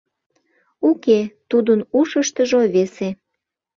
[0.89, 1.19] Уке,
[1.49, 3.09] тудын ушыштыжо весе.